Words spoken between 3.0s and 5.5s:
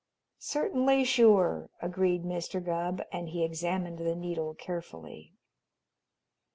and he examined the needle carefully.